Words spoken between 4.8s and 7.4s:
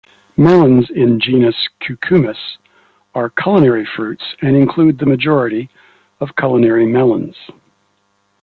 the majority of culinary melons.